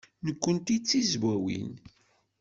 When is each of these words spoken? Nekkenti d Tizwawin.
Nekkenti 0.25 0.77
d 0.77 0.83
Tizwawin. 0.87 1.69